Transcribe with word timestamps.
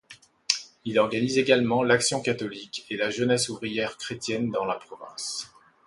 Il 0.83 0.97
organise 0.97 1.37
également 1.37 1.83
l'Action 1.83 2.21
catholique 2.21 2.87
et 2.89 2.97
la 2.97 3.11
Jeunesse 3.11 3.49
ouvrière 3.49 3.97
chrétienne 3.97 4.49
dans 4.49 4.65
la 4.65 4.73
province. 4.73 5.53